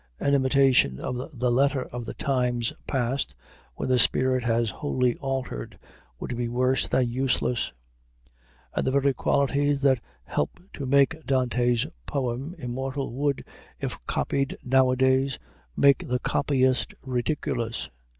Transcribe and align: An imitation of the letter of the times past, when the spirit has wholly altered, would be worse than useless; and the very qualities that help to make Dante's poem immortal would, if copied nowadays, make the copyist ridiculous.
An 0.19 0.33
imitation 0.33 0.99
of 0.99 1.37
the 1.37 1.51
letter 1.51 1.83
of 1.83 2.05
the 2.05 2.15
times 2.15 2.73
past, 2.87 3.35
when 3.75 3.87
the 3.89 3.99
spirit 3.99 4.43
has 4.43 4.71
wholly 4.71 5.15
altered, 5.17 5.77
would 6.19 6.35
be 6.35 6.49
worse 6.49 6.87
than 6.87 7.07
useless; 7.07 7.71
and 8.73 8.87
the 8.87 8.89
very 8.89 9.13
qualities 9.13 9.81
that 9.81 10.01
help 10.23 10.59
to 10.73 10.87
make 10.87 11.23
Dante's 11.27 11.85
poem 12.07 12.55
immortal 12.57 13.13
would, 13.13 13.45
if 13.79 13.99
copied 14.07 14.57
nowadays, 14.63 15.37
make 15.77 16.07
the 16.07 16.17
copyist 16.17 16.95
ridiculous. 17.03 17.87